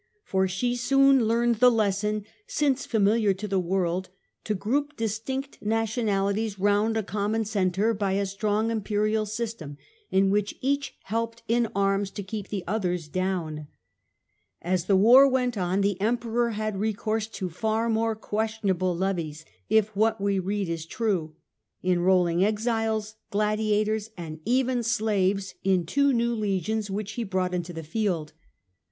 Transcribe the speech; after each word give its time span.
For 0.23 0.47
she 0.47 0.75
soon 0.75 1.25
learned 1.25 1.57
the 1.57 1.69
lesson, 1.69 2.25
since 2.47 2.87
familiar 2.87 3.35
to 3.35 3.47
the 3.47 3.59
world, 3.59 4.09
to 4.45 4.55
group 4.55 4.97
distinct 4.97 5.59
nationalities 5.61 6.57
round 6.57 6.97
a 6.97 7.03
common 7.03 7.45
centre 7.45 7.93
by 7.93 8.13
a 8.13 8.25
strong 8.25 8.71
imperial 8.71 9.27
system 9.27 9.77
in 10.09 10.31
which 10.31 10.55
each 10.59 10.95
helped 11.03 11.43
in 11.47 11.67
arms 11.75 12.09
to 12.13 12.23
keep 12.23 12.47
the 12.47 12.63
others 12.65 13.07
down. 13.07 13.67
As 14.59 14.85
the 14.85 14.95
war 14.95 15.27
went 15.29 15.55
on, 15.55 15.81
the 15.81 16.01
Emperor 16.01 16.49
had 16.49 16.79
recourse 16.79 17.27
to 17.27 17.47
far 17.51 17.87
more 17.87 18.15
questionable 18.15 18.97
levies, 18.97 19.45
if 19.69 19.95
what 19.95 20.19
we 20.19 20.39
read 20.39 20.67
is 20.67 20.87
true, 20.87 21.35
enrolling 21.83 22.43
exiles, 22.43 23.17
gladiators, 23.29 24.09
and 24.17 24.39
even 24.45 24.81
slaves 24.81 25.53
in 25.63 25.85
two 25.85 26.11
new 26.11 26.33
legions 26.33 26.89
which 26.89 27.11
he 27.11 27.23
brought 27.23 27.53
into 27.53 27.71
the 27.71 27.83
field. 27.83 28.33